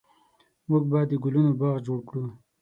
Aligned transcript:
موږ 0.67 0.83
به 0.91 0.99
د 1.09 1.11
ګلونو 1.23 1.51
باغ 1.59 1.75
جوړ 1.85 1.99
کړو 2.07 2.25